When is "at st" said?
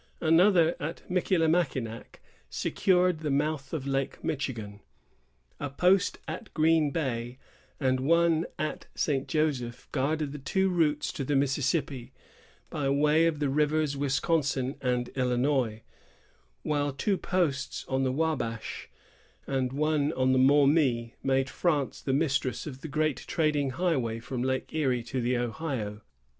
8.57-9.27